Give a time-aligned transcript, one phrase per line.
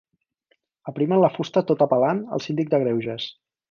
[0.93, 3.35] Aprimen la fusta tot apel·lant al Síndic de Greuges.